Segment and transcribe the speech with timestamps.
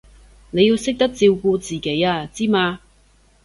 [0.49, 2.79] 你要識得照顧自己啊，知嘛？